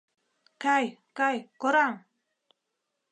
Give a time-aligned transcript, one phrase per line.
[0.63, 0.85] Кай,
[1.17, 1.93] кай, кораҥ!..